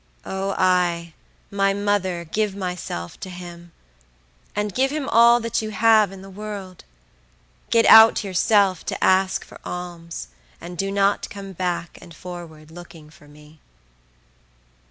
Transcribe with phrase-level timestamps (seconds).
[0.25, 1.09] O, aya!
[1.51, 3.71] my mother, give myself to him;
[4.55, 6.85] and give him all that you have in the world;
[7.69, 10.29] get out yourself to ask for alms,
[10.59, 13.59] and do not come back and forward looking for me.